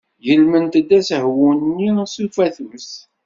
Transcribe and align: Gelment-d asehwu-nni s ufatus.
Gelment-d 0.25 0.89
asehwu-nni 0.99 1.89
s 2.13 2.15
ufatus. 2.25 2.89